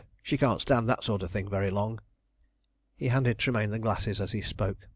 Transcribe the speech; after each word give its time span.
She 0.23 0.35
can't 0.35 0.61
stand 0.61 0.89
that 0.89 1.03
sort 1.03 1.21
of 1.21 1.29
thing 1.29 1.47
very 1.47 1.69
long." 1.69 1.99
He 2.95 3.09
handed 3.09 3.37
Tremayne 3.37 3.69
the 3.69 3.77
glasses 3.77 4.19
as 4.19 4.31
he 4.31 4.41
spoke. 4.41 4.87